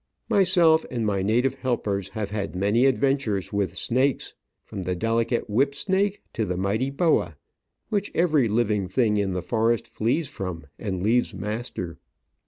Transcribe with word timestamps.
Myself 0.29 0.83
and 0.89 1.05
my 1.05 1.21
native 1.21 1.53
helpers 1.53 2.09
have 2.09 2.31
had 2.31 2.55
many 2.55 2.87
adventures 2.87 3.53
with 3.53 3.77
snakes, 3.77 4.33
from 4.63 4.81
the 4.81 4.95
delicate 4.95 5.47
whip 5.47 5.75
snake 5.75 6.23
to 6.33 6.43
the 6.43 6.57
mighty 6.57 6.89
boa, 6.89 7.37
which 7.89 8.09
every 8.15 8.49
livkig 8.49 8.89
thi 8.91 9.05
ng 9.11 9.17
in 9.17 9.33
the 9.33 9.43
forest 9.43 9.87
flees 9.87 10.27
from 10.27 10.65
and 10.79 11.03
leaves 11.03 11.35
master. 11.35 11.99